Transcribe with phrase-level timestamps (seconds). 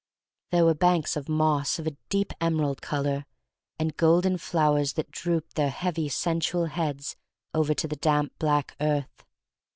[0.49, 3.27] There were banks of moss of a deep emerald color,
[3.77, 7.15] and golden flowers that drooped their heavy sensual heads
[7.53, 9.23] over to the damp black earth.